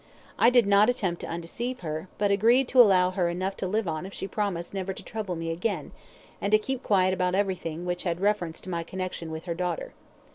[0.39, 3.87] I did not attempt to undeceive her, but agreed to allow her enough to live
[3.87, 5.91] on if she promised never to trouble me again,
[6.41, 9.93] and to keep quiet about everything which had reference to my connection with her daughter.